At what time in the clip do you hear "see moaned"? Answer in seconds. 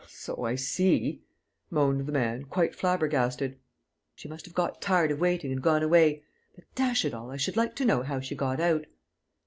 0.55-2.07